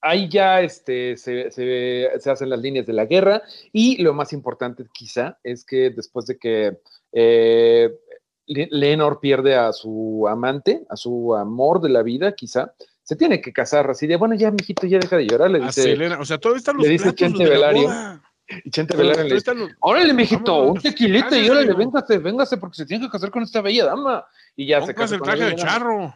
[0.00, 4.32] ahí ya este, se, se- se hacen las líneas de la guerra y lo más
[4.32, 6.78] importante quizá es que después de que
[7.12, 7.90] eh,
[8.46, 12.72] Le- Leonor pierde a su amante, a su amor de la vida, quizá,
[13.02, 15.82] se tiene que casar así de, bueno, ya, mijito, ya deja de llorar, le dice,
[15.82, 16.20] Selena.
[16.20, 17.88] O sea, todo están los le dice Chente Velario.
[18.64, 22.86] Y Chente todo le dice, órale, mijito, un tequilita y órale, véngase, véngase, porque se
[22.86, 24.24] tiene que casar con esta bella dama.
[24.56, 26.14] Y ya se casa el traje de charro.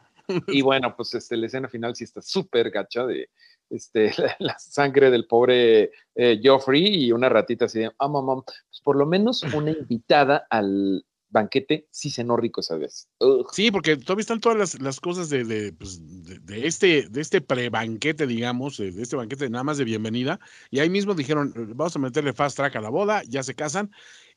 [0.49, 3.29] Y bueno, pues este, la escena final sí está súper gacha de
[3.70, 8.42] este, la, la sangre del pobre eh, Joffrey y una ratita así de, ah, mamá,
[8.42, 13.11] pues por lo menos una invitada al banquete sí cenó rico esa vez.
[13.53, 17.40] Sí, porque todavía están todas las, las cosas de, de, pues, de, este, de este
[17.42, 20.40] pre-banquete, digamos, de, de este banquete nada más de bienvenida.
[20.70, 23.55] Y ahí mismo dijeron, "Eh, vamos a meterle fast track a la boda, ya se
[23.55, 23.90] casan.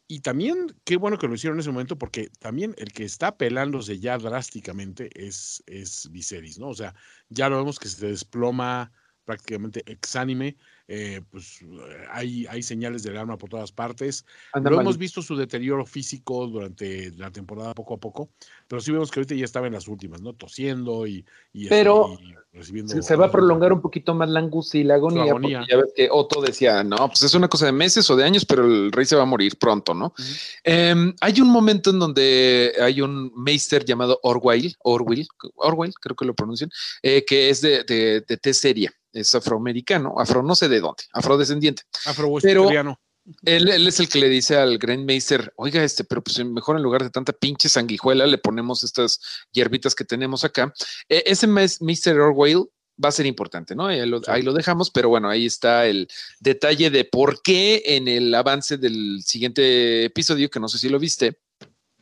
[0.07, 3.37] Y también, qué bueno que lo hicieron en ese momento, porque también el que está
[3.37, 6.69] pelándose ya drásticamente es, es Viserys, ¿no?
[6.69, 6.95] O sea,
[7.29, 8.91] ya lo vemos que se desploma
[9.25, 10.55] prácticamente exánime,
[10.87, 11.67] eh, pues eh,
[12.11, 14.25] hay, hay señales del arma por todas partes.
[14.53, 14.81] Anda mal.
[14.81, 18.29] hemos visto su deterioro físico durante la temporada poco a poco,
[18.67, 20.33] pero sí vemos que ahorita ya estaba en las últimas, ¿no?
[20.33, 22.93] Tosiendo y, y, este, Pero y recibiendo.
[22.93, 25.59] Se, se va a prolongar un poquito más la angustia y la agonía, Su agonía.
[25.59, 28.23] porque ya ves que Otto decía, no, pues es una cosa de meses o de
[28.23, 30.13] años, pero el rey se va a morir pronto, ¿no?
[30.63, 36.25] Em, hay un momento en donde hay un meister llamado Orwell, Orwell, Orwell, creo que
[36.25, 36.69] lo pronuncian,
[37.01, 41.03] eh, que es de, de, de té seria, es afroamericano, afro no sé de dónde,
[41.13, 41.83] afrodescendiente.
[42.05, 42.95] Afro-western.
[43.43, 46.77] Él, él es el que le dice al Grand Meister, oiga, este, pero pues mejor
[46.77, 49.19] en lugar de tanta pinche sanguijuela le ponemos estas
[49.51, 50.73] hierbitas que tenemos acá.
[51.09, 52.63] Eh, ese mes- Meister Orwell
[53.03, 53.87] va a ser importante, ¿no?
[53.87, 54.25] Ahí lo, Sí.
[54.29, 56.07] ahí lo dejamos, pero bueno, ahí está el
[56.39, 60.97] detalle de por qué en el avance del siguiente episodio, que no sé si lo
[60.97, 61.37] viste,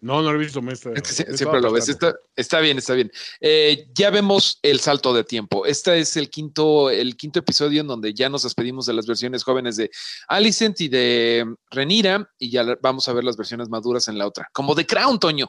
[0.05, 1.89] No, no lo he visto, es que Estaba siempre lo ves.
[1.89, 3.11] Está, está bien, está bien.
[3.39, 5.65] Eh, ya vemos el salto de tiempo.
[5.65, 9.43] Este es el quinto, el quinto episodio en donde ya nos despedimos de las versiones
[9.43, 9.89] jóvenes de
[10.27, 14.47] Alicent y de Renira y ya vamos a ver las versiones maduras en la otra.
[14.53, 15.47] Como de Crown, Toño.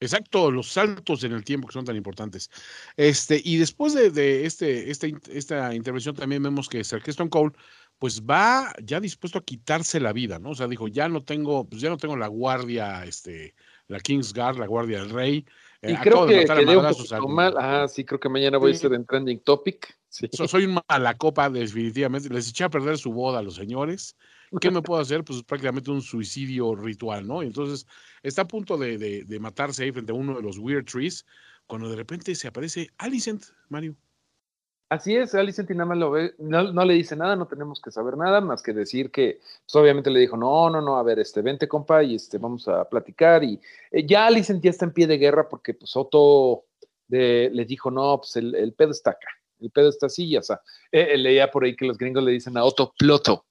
[0.00, 2.50] Exacto, los saltos en el tiempo que son tan importantes.
[2.96, 7.30] Este, y después de, de este, esta, in- esta intervención también vemos que Sir Stone
[7.30, 7.52] Cole
[7.98, 10.50] pues va ya dispuesto a quitarse la vida, ¿no?
[10.50, 13.54] O sea, dijo, ya no tengo, pues ya no tengo la guardia, este,
[13.88, 15.44] la King's Guard, la guardia del rey.
[15.82, 17.54] Y Eh, creo acabo de que a quedé un mal.
[17.58, 19.96] Ah, sí, creo que mañana voy a estar en Trending Topic.
[20.08, 20.26] Sí.
[20.32, 22.28] So- soy un malacopa, definitivamente.
[22.30, 24.16] Les eché a perder su boda a los señores.
[24.60, 25.24] ¿Qué me puedo hacer?
[25.24, 27.42] Pues prácticamente un suicidio ritual, ¿no?
[27.42, 27.86] Y entonces
[28.22, 31.26] está a punto de, de- de matarse ahí frente a uno de los Weird Trees,
[31.66, 33.94] cuando de repente se aparece Alicent, Mario.
[34.90, 37.90] Así es, Alicent nada más lo ve, no, no le dice nada, no tenemos que
[37.90, 41.18] saber nada, más que decir que, pues obviamente le dijo, no, no, no, a ver,
[41.18, 43.44] este, vente, compa, y este, vamos a platicar.
[43.44, 46.64] Y eh, ya Alicent ya está en pie de guerra porque, pues, Otto
[47.06, 49.28] de- le dijo, no, pues el, el pedo está acá,
[49.60, 50.62] el pedo está así, ya está.
[50.90, 53.44] Eh, eh, leía por ahí que los gringos le dicen a Otto, Ploto.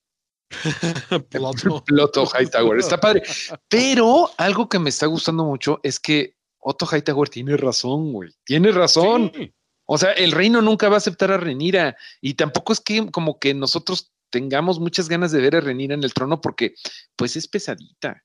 [1.30, 1.84] Ploto.
[1.86, 3.22] Ploto Hightower, está padre.
[3.68, 8.72] Pero algo que me está gustando mucho es que Otto Hightower tiene razón, güey, tiene
[8.72, 9.30] razón.
[9.34, 9.54] Sí.
[9.90, 13.38] O sea, el reino nunca va a aceptar a Renira y tampoco es que como
[13.38, 16.74] que nosotros tengamos muchas ganas de ver a Renira en el trono porque
[17.16, 18.22] pues es pesadita.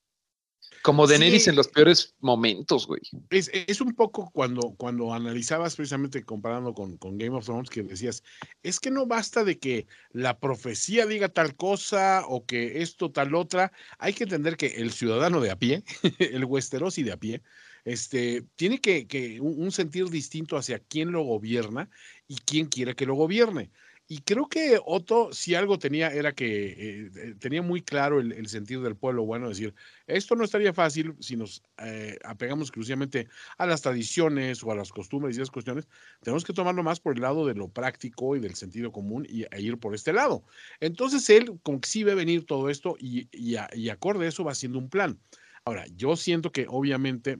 [0.82, 1.50] Como Daenerys Sí.
[1.50, 3.00] en los peores momentos, güey.
[3.30, 7.84] Es, es un poco cuando, cuando analizabas precisamente comparando con, con Game of Thrones que
[7.84, 8.22] decías,
[8.62, 13.34] es que no basta de que la profecía diga tal cosa o que esto tal
[13.36, 15.86] otra, hay que entender que el ciudadano de a pie,
[16.20, 17.42] el Westerosi de a pie,
[17.86, 21.90] este, tiene que, un, sentir distinto hacia quién lo gobierna
[22.28, 23.72] y quién quiere que lo gobierne.
[24.08, 28.34] Y creo que Otto, si algo tenía, era que eh, eh, tenía muy claro el,
[28.34, 29.74] el sentido del pueblo bueno, decir,
[30.08, 34.92] esto no estaría fácil si nos eh, apegamos exclusivamente a las tradiciones o a las
[34.92, 35.88] costumbres y esas cuestiones.
[36.22, 39.44] Tenemos que tomarlo más por el lado de lo práctico y del sentido común y,
[39.44, 40.44] e ir por este lado.
[40.82, 44.52] Entonces él como que sí ve venir todo esto y, y acorde a eso va
[44.52, 45.18] haciendo un plan.
[45.66, 47.38] Ahora, yo siento que obviamente,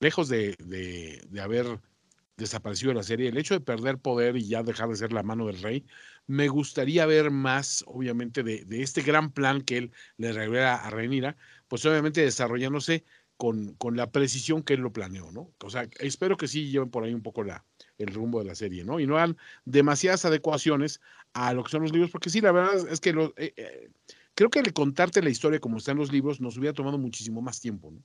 [0.00, 1.80] lejos de, de- de haber
[2.36, 5.22] desaparecido de la serie, el hecho de perder poder y ya dejar de ser la
[5.22, 5.86] mano del rey,
[6.26, 10.90] me gustaría ver más, obviamente, de, de este gran plan que él le revela a
[10.90, 11.36] Renira,
[11.68, 13.04] pues obviamente desarrollándose
[13.36, 15.52] con, con la precisión que él lo planeó, ¿no?
[15.64, 17.64] O sea, espero que sí lleven por ahí un poco la,
[17.98, 18.98] el rumbo de la serie, ¿no?
[19.00, 21.00] Y no hagan demasiadas adecuaciones
[21.32, 23.90] a lo que son los libros, porque sí, la verdad es que lo, eh, eh,
[24.36, 27.42] creo que el contarte la historia como está en los libros nos hubiera tomado muchísimo
[27.42, 27.98] más tiempo, ¿no?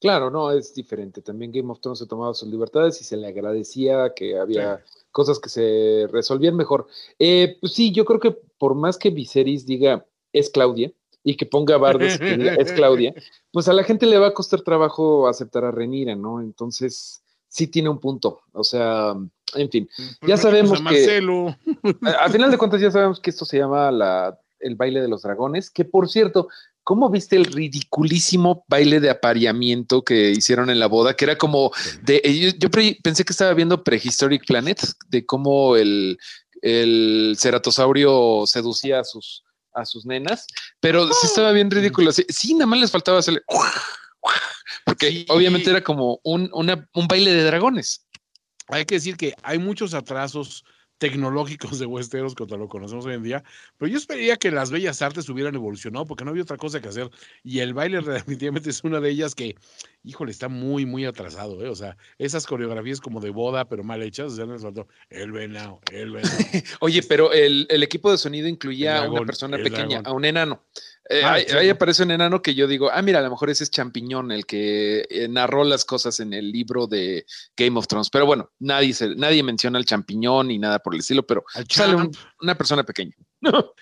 [0.00, 1.22] Claro, no, es diferente.
[1.22, 5.38] También Game of Thrones se tomaba sus libertades y se le agradecía que había cosas
[5.38, 6.86] que se resolvían mejor.
[7.18, 11.46] Eh, pues sí, yo creo que por más que Viserys diga es Claudia y que
[11.46, 13.14] ponga bardos que diga es Claudia,
[13.52, 16.42] pues a la gente le va a costar trabajo aceptar a Renira, ¿no?
[16.42, 18.42] Entonces, sí tiene un punto.
[18.52, 19.14] O sea,
[19.54, 19.88] en fin.
[20.26, 21.56] Ya sabemos a que- Marcelo.
[22.02, 25.08] A, a final de cuentas ya sabemos que esto se llama la, el baile de
[25.08, 26.48] los dragones, que por cierto,
[26.82, 31.14] ¿cómo viste el ridiculísimo baile de apareamiento que hicieron en la boda?
[31.14, 31.70] Que era como
[32.02, 36.18] de, yo, yo pre- pensé que estaba viendo Prehistoric Planet, de cómo el,
[36.62, 40.46] el ceratosaurio seducía a sus, a sus nenas,
[40.80, 42.12] pero sí estaba bien ridículo.
[42.12, 43.42] Sí, sí, nada más les faltaba hacerle...
[44.84, 45.26] Porque Sí.
[45.28, 48.06] obviamente era como un, una- un baile de dragones.
[48.68, 50.64] Hay que decir que hay muchos atrasos
[50.98, 53.44] tecnológicos de Westeros contra lo conocemos hoy en día,
[53.78, 56.88] pero yo esperaría que las bellas artes hubieran evolucionado porque no había otra cosa que
[56.88, 57.10] hacer
[57.42, 59.56] y el baile definitivamente es una de ellas que,
[60.04, 61.68] híjole, está muy, muy atrasado, ¿eh?
[61.68, 65.32] O sea, esas coreografías como de boda, pero mal hechas, o sea, les faltó el
[65.32, 66.34] venado, el venado.
[66.80, 70.06] Oye, pero el, el equipo de sonido incluía a una persona pequeña, dragón.
[70.06, 70.64] a un enano.
[71.10, 73.64] Eh, Ah, ahí, aparece un enano que yo digo, ah, mira, a lo mejor ese
[73.64, 78.08] es Champiñón, el que eh, narró las cosas en el libro de Game of Thrones.
[78.10, 81.66] Pero bueno, nadie, se, nadie menciona al champiñón ni nada por el estilo, pero Al
[81.68, 83.14] sale un- una persona pequeña.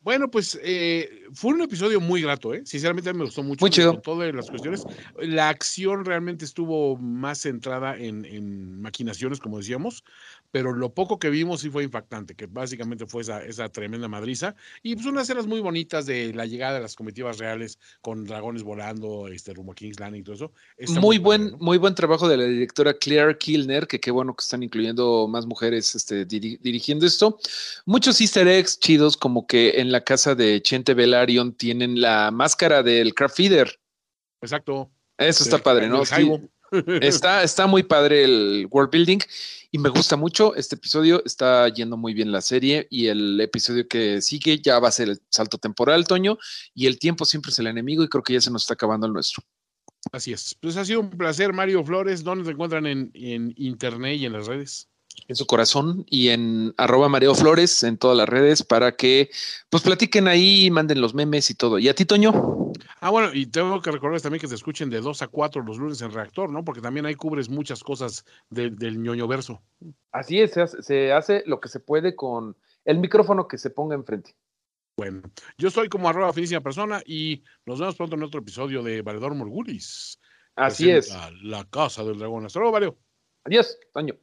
[0.00, 2.62] Bueno, pues eh, fue un episodio muy grato, ¿eh?
[2.64, 3.60] Sinceramente me gustó mucho.
[3.62, 4.00] Muy chido.
[4.00, 4.84] Todas las cuestiones.
[5.20, 10.04] La acción realmente estuvo más centrada en, en maquinaciones, como decíamos,
[10.50, 14.54] pero lo poco que vimos sí fue impactante, que básicamente fue esa, esa tremenda madriza.
[14.82, 18.62] Y pues unas escenas muy bonitas de la llegada de las comitivas reales con dragones
[18.62, 20.52] volando, este, rumbo a King's Landing y todo eso.
[20.76, 21.58] Está Muy padre, buen, ¿no?
[21.58, 25.46] muy buen trabajo de la directora Claire Kilner, que qué bueno que están incluyendo más
[25.46, 27.38] mujeres este, diri- dirigiendo esto.
[27.84, 32.82] Muchos easter eggs chidos, como que en la casa de Chente Velaryon tienen la máscara
[32.82, 33.80] del Craft Feeder.
[34.40, 34.90] Exacto.
[35.16, 36.04] Eso está padre, ¿no?
[36.04, 36.30] Sí,
[37.00, 39.18] está, está muy padre el world building
[39.72, 41.22] y me gusta mucho este episodio.
[41.24, 45.08] Está yendo muy bien la serie y el episodio que sigue ya va a ser
[45.08, 46.38] el salto temporal, Toño,
[46.74, 49.06] y el tiempo siempre es el enemigo y creo que ya se nos está acabando
[49.06, 49.42] el nuestro.
[50.12, 50.54] Así es.
[50.60, 52.22] Pues ha sido un placer, Mario Flores.
[52.22, 54.88] ¿Dónde te encuentran en, en internet y en las redes?
[55.26, 59.30] En su corazón y en arroba Mareo Flores en todas las redes para que
[59.70, 61.78] pues platiquen ahí, manden los memes y todo.
[61.78, 62.72] ¿Y a ti, Toño?
[63.00, 65.78] Ah, bueno, y tengo que recordarles también que se escuchen de 2 a 4 los
[65.78, 66.64] lunes en Reactor, ¿no?
[66.64, 69.62] Porque también ahí cubres muchas cosas de- del ñoño verso.
[70.12, 73.70] Así es, se hace, se hace lo que se puede con el micrófono que se
[73.70, 74.34] ponga enfrente.
[74.96, 75.22] Bueno,
[75.56, 79.34] yo soy como arroba finísima persona y nos vemos pronto en otro episodio de Valedor
[79.34, 80.18] Morgulis.
[80.56, 81.14] Así es.
[81.42, 82.46] La Casa del Dragón.
[82.46, 82.98] Hasta luego, Mario.
[83.44, 84.14] Adiós, Toño.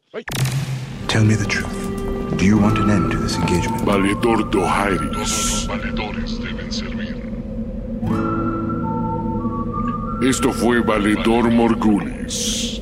[1.07, 2.37] Tell me the truth.
[2.37, 3.83] Do you want an end to this engagement?
[3.83, 5.67] Valedor Dohairis.
[5.67, 7.15] valedores deben servir.
[10.21, 12.81] Esto fue Valedor Morgulis.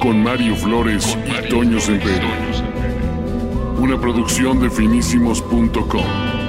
[0.00, 2.30] Con Mario Flores y Toño Sempere.
[3.78, 6.39] Una producción de finísimos.com.